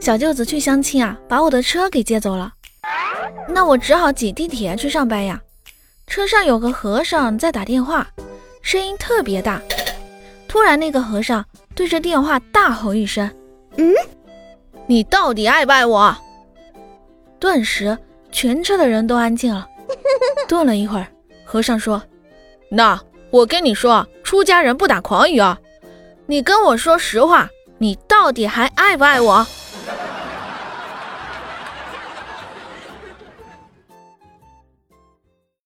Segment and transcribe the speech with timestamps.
[0.00, 2.52] 小舅子去相亲啊，把我的车给借走了，
[3.48, 5.40] 那我只好挤地铁去上班呀。
[6.06, 8.06] 车上有个和尚在打电话，
[8.62, 9.60] 声音特别大。
[10.46, 13.30] 突然，那个和尚对着电话大吼一声
[13.76, 13.92] ：“嗯，
[14.86, 16.16] 你到底爱不爱我？”
[17.38, 17.98] 顿时，
[18.32, 19.68] 全车的人都安静了。
[20.48, 21.06] 顿了一会儿，
[21.44, 22.02] 和尚说
[22.70, 22.98] ：“那
[23.30, 25.58] 我跟你说，出家人不打诳语啊！
[26.26, 29.46] 你跟我说实话，你到底还爱不爱我？”